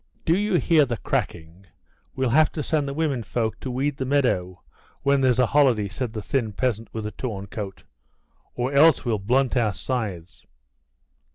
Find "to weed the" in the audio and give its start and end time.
3.59-4.03